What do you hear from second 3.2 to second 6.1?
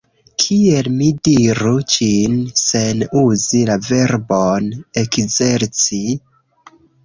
uzi la verbon "ekzerci"?